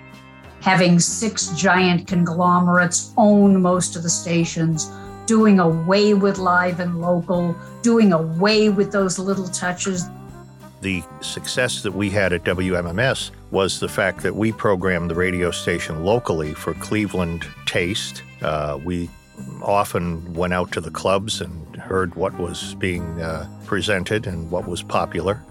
[0.60, 4.88] having six giant conglomerates own most of the stations,
[5.26, 10.04] doing away with live and local, doing away with those little touches.
[10.80, 15.50] The success that we had at WMMS was the fact that we programmed the radio
[15.50, 18.22] station locally for Cleveland taste.
[18.40, 19.10] Uh, we
[19.62, 24.66] often went out to the clubs and heard what was being uh, presented and what
[24.66, 25.42] was popular.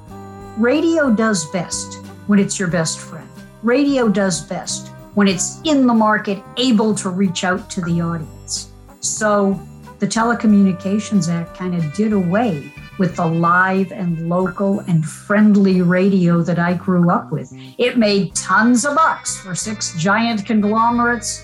[0.57, 3.27] Radio does best when it's your best friend.
[3.63, 8.71] Radio does best when it's in the market, able to reach out to the audience.
[9.01, 9.59] So
[9.99, 16.41] the Telecommunications Act kind of did away with the live and local and friendly radio
[16.43, 17.51] that I grew up with.
[17.77, 21.43] It made tons of bucks for six giant conglomerates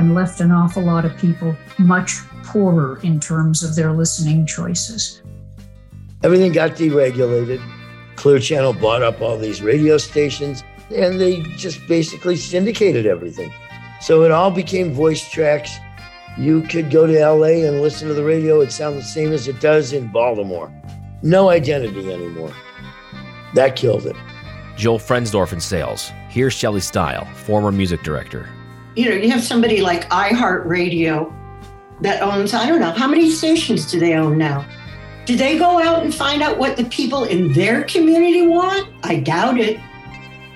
[0.00, 5.20] and left an awful lot of people much poorer in terms of their listening choices.
[6.22, 7.62] Everything got deregulated.
[8.16, 13.52] Clear Channel bought up all these radio stations and they just basically syndicated everything.
[14.00, 15.76] So it all became voice tracks.
[16.38, 19.48] You could go to LA and listen to the radio, it sounds the same as
[19.48, 20.72] it does in Baltimore.
[21.22, 22.54] No identity anymore.
[23.54, 24.16] That killed it.
[24.76, 26.10] Joel Frensdorf in sales.
[26.30, 28.48] Here's Shelley Stile, former music director.
[29.00, 31.32] You know, you have somebody like iHeartRadio
[32.02, 34.66] that owns, I don't know, how many stations do they own now?
[35.24, 38.92] Do they go out and find out what the people in their community want?
[39.02, 39.80] I doubt it.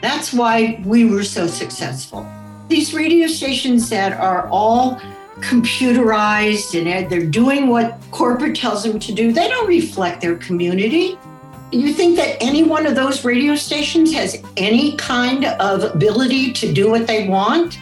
[0.02, 2.30] That's why we were so successful.
[2.68, 5.00] These radio stations that are all
[5.36, 11.18] computerized and they're doing what corporate tells them to do, they don't reflect their community.
[11.72, 16.70] You think that any one of those radio stations has any kind of ability to
[16.70, 17.78] do what they want?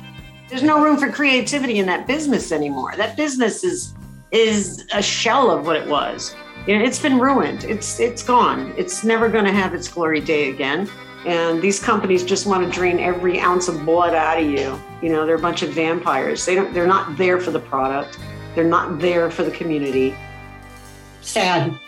[0.53, 2.93] There's no room for creativity in that business anymore.
[2.99, 3.95] That business is
[4.33, 6.37] is a shell of what it was.
[6.67, 7.65] You know, it's been ruined.
[7.65, 8.75] It's it's gone.
[8.77, 10.91] It's never going to have its glory day again.
[11.25, 14.79] And these companies just want to drain every ounce of blood out of you.
[15.01, 16.45] You know, they're a bunch of vampires.
[16.45, 18.19] They don't they're not there for the product.
[18.55, 20.15] They're not there for the community.
[21.23, 21.79] Sad.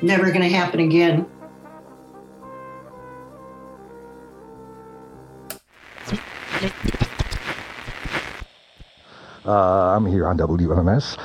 [0.00, 1.26] Never going to happen again.
[9.46, 11.16] Uh, I'm here on WMMS.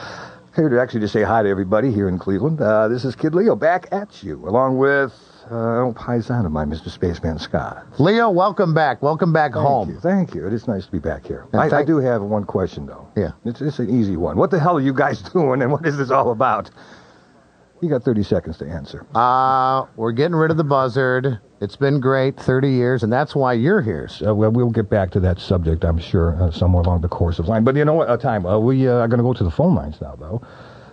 [0.56, 2.62] Here to actually just say hi to everybody here in Cleveland.
[2.62, 5.12] Uh, this is Kid Leo back at you, along with
[5.50, 6.92] uh, old paisan of mine, Mr.
[6.92, 7.84] Spaceman Scott.
[8.00, 9.02] Leo, welcome back.
[9.02, 9.90] Welcome back Thank home.
[9.90, 10.00] You.
[10.00, 10.46] Thank you.
[10.46, 11.48] It is nice to be back here.
[11.54, 13.08] I, I do have one question, though.
[13.18, 13.32] Yeah.
[13.44, 14.38] It's, it's an easy one.
[14.38, 16.70] What the hell are you guys doing, and what is this all about?
[17.82, 19.04] You got 30 seconds to answer.
[19.16, 21.40] Uh, we're getting rid of the buzzard.
[21.62, 24.10] It's been great, 30 years, and that's why you're here.
[24.26, 27.38] Uh, well, we'll get back to that subject, I'm sure, uh, somewhere along the course
[27.38, 27.64] of line.
[27.64, 28.10] But you know what?
[28.10, 28.48] Uh, time.
[28.48, 30.42] Uh, we uh, are going to go to the phone lines now, though.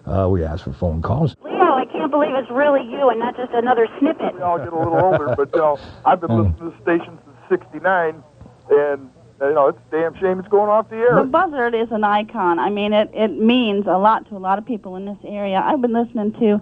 [0.05, 1.35] Uh, we asked for phone calls.
[1.43, 4.35] Leo, I can't believe it's really you and not just another snippet.
[4.35, 7.19] We all get a little older, but you know, I've been listening to the station
[7.49, 8.23] since '69,
[8.69, 11.15] and you know, it's a damn shame it's going off the air.
[11.17, 12.59] The buzzard is an icon.
[12.59, 15.63] I mean, it, it means a lot to a lot of people in this area.
[15.65, 16.61] I've been listening to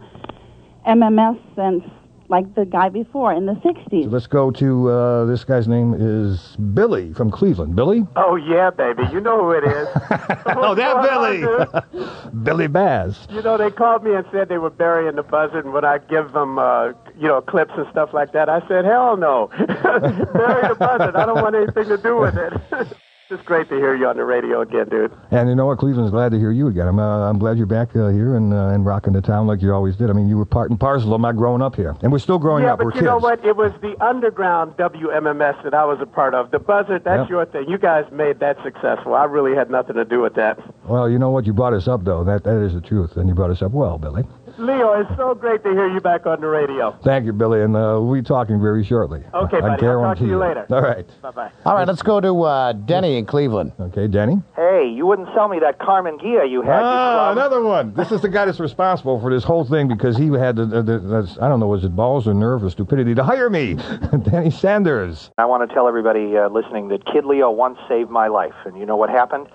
[0.86, 1.82] MMS since,
[2.28, 4.04] like the guy before, in the 60s.
[4.04, 7.76] So let's go to uh, this guy's name is Billy from Cleveland.
[7.76, 8.04] Billy?
[8.16, 9.88] Oh yeah, baby, you know who it is.
[10.46, 12.32] oh, that Billy.
[12.42, 13.26] Billy Bass.
[13.30, 15.98] You know, they called me and said they were burying the buzzard, and would I
[15.98, 18.48] give them, uh, you know, clips and stuff like that?
[18.48, 19.48] I said, hell no.
[19.58, 21.16] Bury the buzzard.
[21.16, 22.96] I don't want anything to do with it.
[23.28, 25.12] It's great to hear you on the radio again, dude.
[25.32, 25.78] And you know what?
[25.78, 26.86] Cleveland's glad to hear you again.
[26.86, 29.60] I'm, uh, I'm glad you're back uh, here and, uh, and rocking the town like
[29.62, 30.10] you always did.
[30.10, 31.96] I mean, you were part and parcel of my growing up here.
[32.02, 32.78] And we're still growing yeah, up.
[32.78, 33.06] but We're you kids.
[33.06, 33.44] know what?
[33.44, 36.50] It was the underground WMMS that I was a part of.
[36.52, 37.30] The buzzard, that's Yep.
[37.30, 37.68] your thing.
[37.68, 39.14] You guys made that successful.
[39.14, 40.58] I really had nothing to do with that.
[40.84, 41.46] Well, you know what?
[41.46, 42.22] You brought us up, though.
[42.22, 43.16] That That is the truth.
[43.16, 44.22] And you brought us up well, Billy.
[44.58, 46.96] Leo, it's so great to hear you back on the radio.
[47.04, 47.62] Thank you, Billy.
[47.62, 49.20] And uh, we'll be talking very shortly.
[49.34, 49.64] Okay, I buddy.
[49.64, 50.66] I'll talk guarantee to you later.
[50.70, 51.06] All right.
[51.22, 51.50] Bye bye.
[51.64, 53.72] All right, let's go to uh, Denny in Cleveland.
[53.78, 54.42] Okay, Denny?
[54.54, 56.82] Hey, you wouldn't sell me that Karmann Ghia you had.
[56.82, 57.92] Ah, another one.
[57.94, 60.82] This is the guy that's responsible for this whole thing because he had the, the,
[60.82, 63.74] the, the I don't know, was it balls or nerve or stupidity to hire me,
[64.22, 65.30] Denny Sanders.
[65.38, 68.54] I want to tell everybody uh, listening that Kid Leo once saved my life.
[68.64, 69.48] And you know what happened?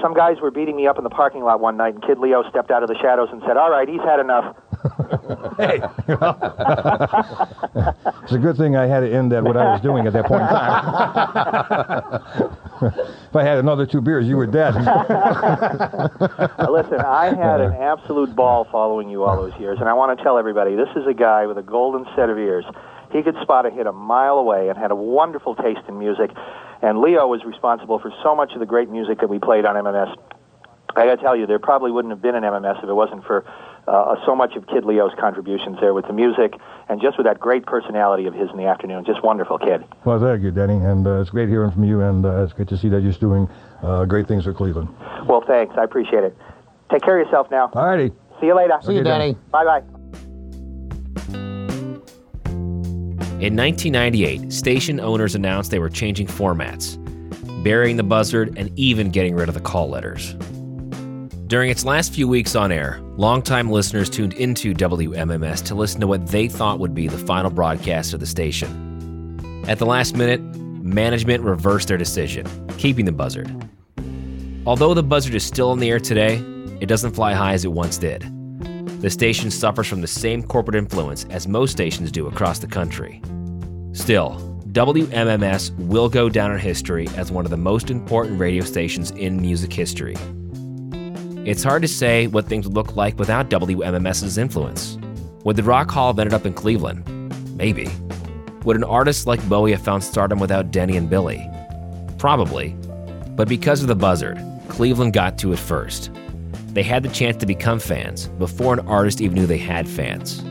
[0.00, 2.48] Some guys were beating me up in the parking lot one night, and Kid Leo
[2.48, 4.56] stepped out of the shadows and said, All right, he's had enough.
[5.58, 5.80] hey.
[8.22, 10.26] it's a good thing I had to end at what I was doing at that
[10.26, 12.22] point in time.
[13.28, 14.74] if I had another two beers, you were dead.
[14.74, 14.88] Listen,
[17.00, 20.38] I had an absolute ball following you all those years, and I want to tell
[20.38, 22.64] everybody this is a guy with a golden set of ears.
[23.12, 26.30] He could spot a hit a mile away and had a wonderful taste in music.
[26.82, 29.76] And Leo was responsible for so much of the great music that we played on
[29.76, 30.16] MMS.
[30.96, 33.24] I got to tell you, there probably wouldn't have been an MMS if it wasn't
[33.24, 33.44] for
[33.86, 36.54] uh, so much of Kid Leo's contributions there with the music
[36.88, 39.04] and just with that great personality of his in the afternoon.
[39.04, 39.84] Just wonderful kid.
[40.04, 42.68] Well, thank you, Denny, and uh, it's great hearing from you, and uh, it's great
[42.68, 43.48] to see that you're doing
[43.82, 44.88] uh, great things for Cleveland.
[45.26, 45.74] Well, thanks.
[45.78, 46.36] I appreciate it.
[46.90, 47.70] Take care of yourself now.
[47.72, 48.12] All righty.
[48.40, 48.78] See you later.
[48.82, 49.36] See you, Denny.
[49.52, 49.99] Bye bye.
[53.40, 56.98] In 1998, station owners announced they were changing formats,
[57.64, 60.34] burying the buzzard, and even getting rid of the call letters.
[61.46, 66.06] During its last few weeks on air, longtime listeners tuned into WMMS to listen to
[66.06, 69.64] what they thought would be the final broadcast of the station.
[69.66, 73.50] At the last minute, management reversed their decision, keeping the buzzard.
[74.66, 76.44] Although the buzzard is still in the air today,
[76.82, 78.22] it doesn't fly high as it once did.
[79.00, 83.22] The station suffers from the same corporate influence as most stations do across the country.
[83.92, 84.38] Still,
[84.72, 89.40] WMMS will go down in history as one of the most important radio stations in
[89.40, 90.16] music history.
[91.46, 94.98] It's hard to say what things would look like without WMMS's influence.
[95.44, 97.02] Would the Rock Hall have ended up in Cleveland?
[97.56, 97.88] Maybe.
[98.64, 101.48] Would an artist like Bowie have found stardom without Denny and Billy?
[102.18, 102.76] Probably.
[103.30, 104.38] But because of the buzzard,
[104.68, 106.10] Cleveland got to it first.
[106.72, 110.44] They had the chance to become fans before an artist even knew they had fans.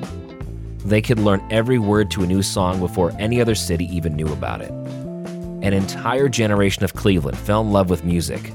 [0.83, 4.27] They could learn every word to a new song before any other city even knew
[4.27, 4.71] about it.
[5.61, 8.53] An entire generation of Cleveland fell in love with music,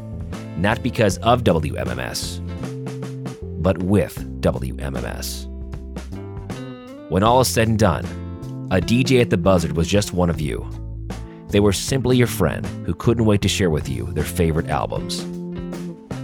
[0.56, 2.40] not because of WMMS,
[3.62, 5.50] but with WMMS.
[7.10, 8.04] When all is said and done,
[8.70, 10.68] a DJ at the Buzzard was just one of you.
[11.48, 15.22] They were simply your friend who couldn't wait to share with you their favorite albums.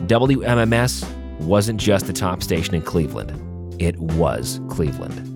[0.06, 1.06] WMMS
[1.40, 3.32] wasn't just the top station in Cleveland,
[3.80, 5.26] it was Cleveland.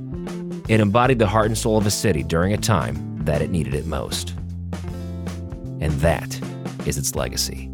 [0.68, 3.74] It embodied the heart and soul of a city during a time that it needed
[3.74, 4.30] it most.
[5.80, 6.40] And that
[6.86, 7.70] is its legacy.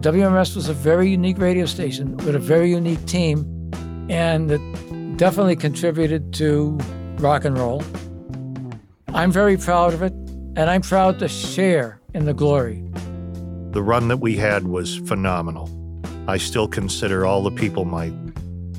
[0.00, 3.70] WMS was a very unique radio station with a very unique team,
[4.08, 6.78] and it definitely contributed to
[7.18, 7.82] rock and roll.
[9.14, 12.84] I'm very proud of it, and I'm proud to share in the glory.
[13.76, 15.68] The run that we had was phenomenal.
[16.28, 18.08] I still consider all the people my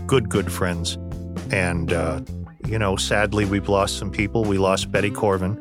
[0.08, 0.98] good, good friends.
[1.52, 2.22] And, uh,
[2.66, 4.43] you know, sadly, we've lost some people.
[4.43, 5.56] We lost Betty Korvan.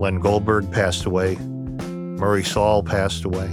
[0.00, 1.36] Len Goldberg passed away.
[1.36, 3.50] Murray Saul passed away.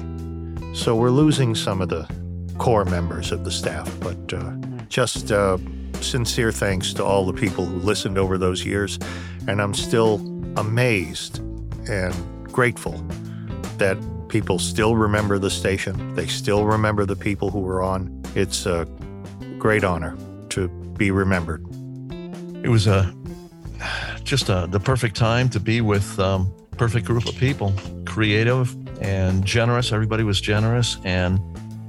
[0.74, 2.10] So we're losing some of the
[2.58, 3.94] core members of the staff.
[4.00, 4.54] But uh,
[4.88, 5.58] just uh,
[6.00, 8.98] sincere thanks to all the people who listened over those years.
[9.50, 10.16] And I'm still
[10.56, 11.40] amazed
[11.90, 12.16] and
[12.54, 12.94] grateful
[13.80, 13.98] that
[14.30, 16.16] people still remember the station.
[16.16, 18.24] They still remember the people who were on.
[18.36, 18.86] It's a
[19.58, 20.18] great honor
[20.50, 21.66] to be remembered.
[22.64, 23.14] It was a
[24.24, 27.74] just a, the perfect time to be with um, perfect group of people,
[28.06, 29.92] creative and generous.
[29.92, 31.40] Everybody was generous, and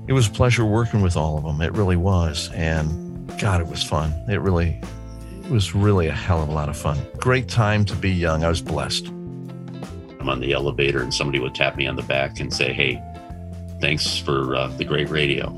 [0.09, 1.61] it was a pleasure working with all of them.
[1.61, 4.13] It really was, and God, it was fun.
[4.29, 4.81] It really,
[5.45, 6.99] it was really a hell of a lot of fun.
[7.19, 8.43] Great time to be young.
[8.45, 9.11] I was blessed.
[10.21, 13.03] I'm on the elevator and somebody would tap me on the back and say, "Hey,
[13.81, 15.57] thanks for uh, the great radio."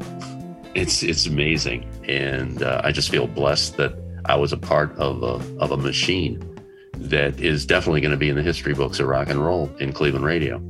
[0.75, 3.93] It's it's amazing, and uh, I just feel blessed that
[4.25, 6.49] I was a part of a of a machine
[6.95, 9.93] that is definitely going to be in the history books of rock and roll in
[9.93, 10.63] Cleveland radio.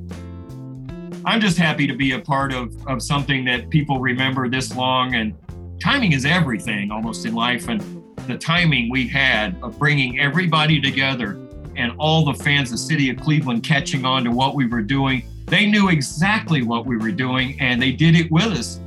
[1.25, 5.15] I'm just happy to be a part of of something that people remember this long,
[5.15, 5.35] and
[5.81, 7.81] timing is everything almost in life, and
[8.27, 11.42] the timing we had of bringing everybody together
[11.77, 14.83] and all the fans, of the city of Cleveland, catching on to what we were
[14.83, 15.25] doing.
[15.47, 18.81] They knew exactly what we were doing and they did it with us.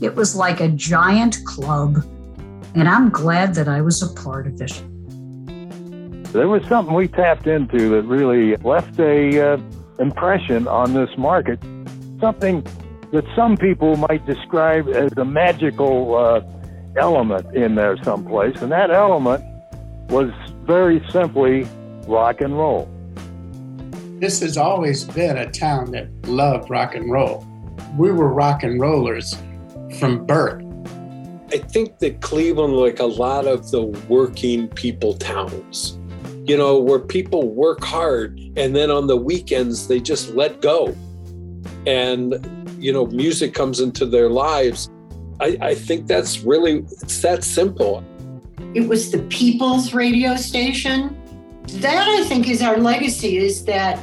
[0.00, 1.96] It was like a giant club,
[2.74, 4.82] and I'm glad that I was a part of it.
[6.32, 9.58] There was something we tapped into that really left a uh,
[9.98, 11.58] impression on this market,
[12.18, 12.64] something
[13.12, 16.40] that some people might describe as a magical uh,
[16.96, 19.44] element in there someplace, and that element
[20.08, 20.30] was
[20.70, 21.66] very simply
[22.06, 22.88] rock and roll.
[24.20, 27.44] This has always been a town that loved rock and roll.
[27.98, 29.36] We were rock and rollers
[29.98, 30.62] from birth.
[31.52, 35.98] I think that Cleveland, like a lot of the working people towns,
[36.46, 40.96] you know, where people work hard and then on the weekends they just let go.
[41.84, 42.38] And,
[42.78, 44.88] you know, music comes into their lives.
[45.40, 48.04] I, I think that's really, it's that simple.
[48.72, 51.16] It was the people's radio station.
[51.80, 53.98] That I think is our legacy is that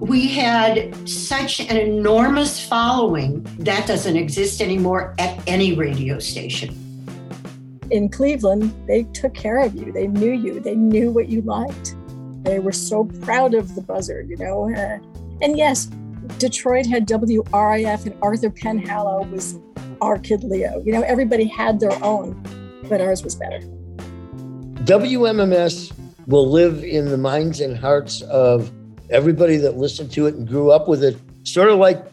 [0.00, 6.74] We had such an enormous following that doesn't exist anymore at any radio station.
[7.90, 9.92] In Cleveland, they took care of you.
[9.92, 10.60] They knew you.
[10.60, 11.94] They knew what you liked.
[12.42, 14.74] They were so proud of the buzzard, you know.
[14.74, 14.98] Uh,
[15.40, 15.86] and yes,
[16.38, 19.58] Detroit had WRIF and Arthur Penhallow was
[20.02, 20.82] our kid Leo.
[20.84, 22.42] You know, everybody had their own,
[22.90, 23.60] but ours was better.
[24.84, 25.92] WMMS
[26.26, 28.70] will live in the minds and hearts of
[29.08, 32.04] everybody that listened to it and grew up with it, sort of like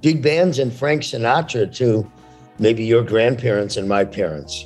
[0.00, 2.10] big bands and Frank Sinatra to
[2.58, 4.64] maybe your grandparents and my parents.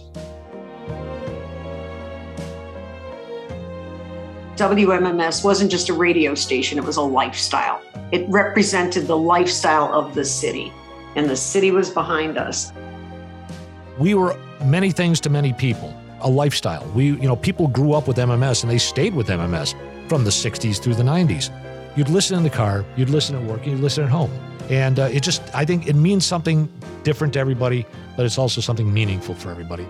[4.55, 7.83] WMMS wasn't just a radio station, it was a lifestyle.
[8.13, 10.73] It represented the lifestyle of the city,
[11.17, 12.73] and the city was behind us.
[13.99, 16.87] We were many things to many people, a lifestyle.
[16.95, 19.75] We, you know, people grew up with MMS and they stayed with MMS
[20.09, 21.51] from the 60s through the 90s.
[21.97, 24.31] You'd listen in the car, you'd listen at work, you'd listen at home.
[24.69, 26.71] And uh, it just, I think it means something
[27.03, 27.87] different to everybody,
[28.17, 29.87] but it's also something meaningful for everybody.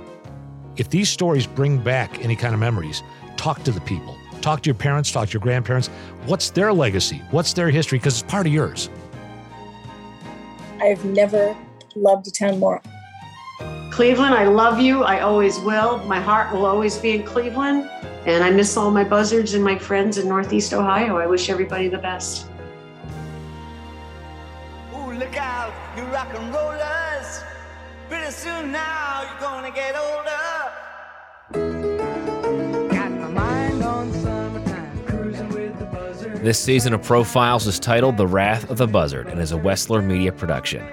[0.77, 3.03] If these stories bring back any kind of memories,
[3.37, 4.17] talk to the people
[4.47, 5.89] Talk to your parents, talk to your grandparents.
[6.27, 7.21] What's their legacy?
[7.33, 7.99] What's their history?
[7.99, 8.89] Because it's part of yours.
[10.81, 11.57] I've never
[11.97, 12.81] loved a town more.
[13.97, 15.05] Cleveland, I love you.
[15.05, 15.97] I always will.
[16.05, 17.89] My heart will always be in Cleveland.
[18.27, 21.17] And I miss all my buzzards and my friends in Northeast Ohio.
[21.17, 22.45] I wish everybody the best.
[24.93, 27.43] Ooh, look out, you rock and rollers.
[28.11, 30.43] Pretty soon now you're gonna get older.
[36.43, 40.05] This season of Profiles is titled The Wrath of the Buzzard and is a Wessler
[40.05, 40.87] Media production.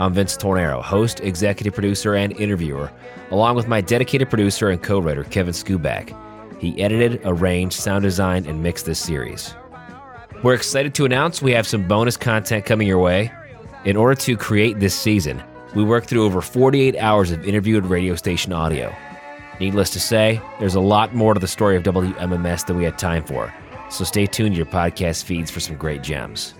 [0.00, 2.90] I'm Vince Tornero, host, executive producer, and interviewer,
[3.32, 6.16] along with my dedicated producer and co writer, Kevin Skuback.
[6.58, 9.54] He edited, arranged, sound designed, and mixed this series.
[10.42, 13.30] We're excited to announce we have some bonus content coming your way.
[13.84, 15.42] In order to create this season,
[15.74, 18.96] we worked through over 48 hours of interviewed radio station audio.
[19.60, 22.98] Needless to say, there's a lot more to the story of WMMS than we had
[22.98, 23.52] time for.
[23.90, 26.54] So stay tuned to your podcast feeds for some great gems.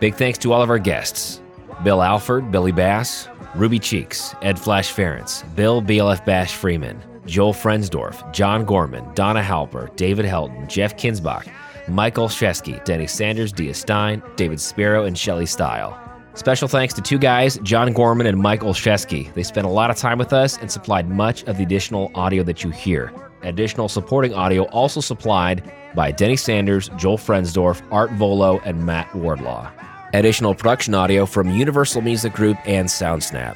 [0.00, 1.42] Big thanks to all of our guests
[1.84, 8.32] Bill Alford, Billy Bass, Ruby Cheeks, Ed Flash Ferenc, Bill BLF Bash Freeman, Joel Frensdorf,
[8.32, 11.48] John Gorman, Donna Halper, David Helton, Jeff Kinzbach,
[11.88, 15.98] Mike Olszewski, Denny Sanders, Dia Stein, David Spero, and Shelley Stile.
[16.34, 19.32] Special thanks to two guys, John Gorman and Mike Olszewski.
[19.34, 22.42] They spent a lot of time with us and supplied much of the additional audio
[22.42, 23.12] that you hear.
[23.42, 29.70] Additional supporting audio also supplied by Denny Sanders, Joel Frensdorf, Art Vuolo, and Matt Wardlaw.
[30.16, 33.54] Additional production audio from Universal Music Group and SoundSnap.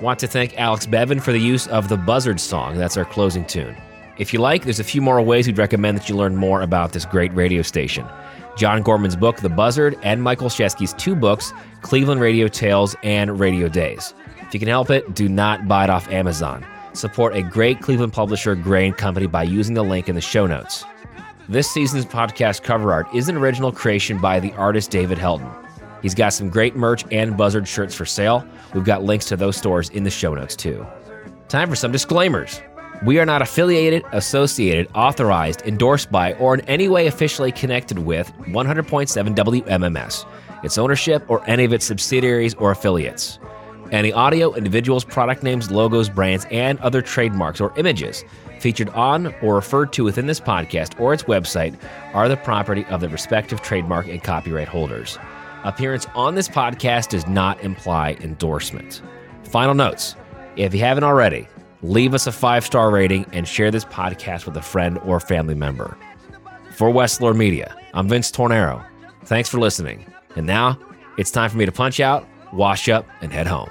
[0.00, 2.76] Want to thank Alex Bevan for the use of the Buzzard song.
[2.76, 3.76] That's our closing tune.
[4.18, 6.90] If you like, there's a few more ways we'd recommend that you learn more about
[6.90, 8.04] this great radio station.
[8.56, 11.52] John Gorman's book, The Buzzard, and Mike Olszewski's two books,
[11.82, 14.12] Cleveland Radio Tales and Radio Daze.
[14.40, 16.66] If you can help it, do not buy it off Amazon.
[16.92, 20.48] Support a great Cleveland publisher, Gray & Company, by using the link in the show
[20.48, 20.84] notes.
[21.48, 25.54] This season's podcast cover art is an original creation by the artist David Helton.
[26.02, 28.46] He's got some great merch and Buzzard shirts for sale.
[28.74, 30.86] We've got links to those stores in the show notes too.
[31.48, 32.60] Time for some disclaimers.
[33.04, 38.30] We are not affiliated, associated, authorized, endorsed by, or in any way officially connected with
[38.40, 40.26] 100.7 WMMS,
[40.62, 43.38] its ownership, or any of its subsidiaries or affiliates.
[43.90, 48.22] Any audio, individuals, product names, logos, brands, and other trademarks or images
[48.60, 51.74] featured on or referred to within this podcast or its website
[52.12, 55.18] are the property of the respective trademark and copyright holders.
[55.64, 59.02] Appearance on this podcast does not imply endorsement.
[59.44, 60.16] Final notes
[60.56, 61.48] if you haven't already,
[61.82, 65.54] leave us a five star rating and share this podcast with a friend or family
[65.54, 65.96] member.
[66.72, 68.84] For Wessler Media, I'm Vince Tornero.
[69.24, 70.06] Thanks for listening.
[70.36, 70.78] And now
[71.18, 73.70] it's time for me to punch out, wash up, and head home.